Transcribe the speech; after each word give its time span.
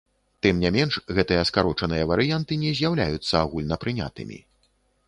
Тым 0.45 0.61
не 0.63 0.69
менш, 0.77 0.97
гэтыя 1.17 1.43
скарочаныя 1.49 2.09
варыянты 2.13 2.59
не 2.63 2.75
з'яўляюцца 2.81 3.35
агульнапрынятымі. 3.45 4.47